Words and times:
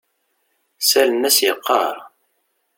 Ssalen-as 0.79 1.37
yeqqar. 1.45 1.95